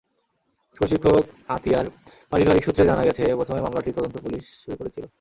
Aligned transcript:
স্কুলশিক্ষক 0.75 1.23
আতিয়ার 1.49 1.85
পারিবারিক 2.31 2.63
সূত্রে 2.65 2.83
জানা 2.85 3.03
গেছে, 3.05 3.23
প্রথমে 3.35 3.61
মামলাটির 3.61 3.95
তদন্ত 3.95 4.15
পুলিশ 4.17 4.43
শুরু 4.63 4.75
করেছিল। 4.77 5.03